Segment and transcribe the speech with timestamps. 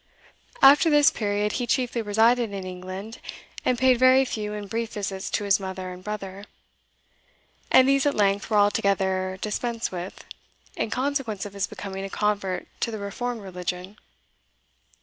[0.63, 3.19] After this period, he chiefly resided in England,
[3.63, 6.45] and paid very few and brief visits to his mother and brother;
[7.69, 10.25] and these at length were altogether dispensed with,
[10.75, 13.95] in consequence of his becoming a convert to the reformed religion.